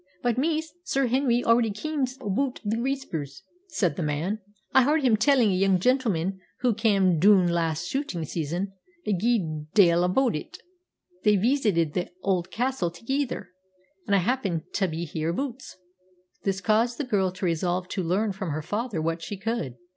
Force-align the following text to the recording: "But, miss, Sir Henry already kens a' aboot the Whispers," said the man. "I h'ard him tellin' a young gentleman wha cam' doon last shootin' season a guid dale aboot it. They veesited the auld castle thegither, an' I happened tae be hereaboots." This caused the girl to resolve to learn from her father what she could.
"But, 0.23 0.35
miss, 0.35 0.73
Sir 0.83 1.05
Henry 1.05 1.43
already 1.43 1.69
kens 1.69 2.17
a' 2.19 2.23
aboot 2.25 2.59
the 2.65 2.81
Whispers," 2.81 3.43
said 3.67 3.97
the 3.97 4.01
man. 4.01 4.39
"I 4.73 4.81
h'ard 4.83 5.03
him 5.03 5.15
tellin' 5.15 5.49
a 5.49 5.53
young 5.53 5.77
gentleman 5.79 6.39
wha 6.63 6.73
cam' 6.73 7.19
doon 7.19 7.47
last 7.47 7.87
shootin' 7.87 8.25
season 8.25 8.73
a 9.05 9.13
guid 9.13 9.71
dale 9.75 10.03
aboot 10.03 10.35
it. 10.35 10.57
They 11.23 11.35
veesited 11.37 11.93
the 11.93 12.09
auld 12.23 12.49
castle 12.49 12.89
thegither, 12.89 13.49
an' 14.07 14.15
I 14.15 14.25
happened 14.25 14.63
tae 14.73 14.87
be 14.87 15.05
hereaboots." 15.05 15.75
This 16.45 16.61
caused 16.61 16.97
the 16.97 17.03
girl 17.03 17.31
to 17.33 17.45
resolve 17.45 17.87
to 17.89 18.01
learn 18.01 18.31
from 18.31 18.49
her 18.49 18.63
father 18.63 18.99
what 19.03 19.21
she 19.21 19.37
could. 19.37 19.75